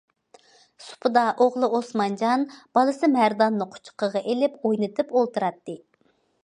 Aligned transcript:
سۇپىدا 0.85 1.25
ئوغلى 1.45 1.69
ئوسمانجان 1.79 2.47
بالىسى 2.79 3.13
مەرداننى 3.19 3.69
قۇچىقىغا 3.77 4.27
ئېلىپ 4.33 4.59
ئوينىتىپ 4.65 5.17
ئولتۇراتتى. 5.19 5.81